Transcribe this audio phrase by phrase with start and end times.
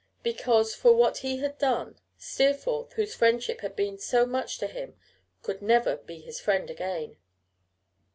[0.23, 4.95] Because, for what he had done, Steerforth, whose friendship had been so much to him,
[5.43, 7.17] could never be his friend again.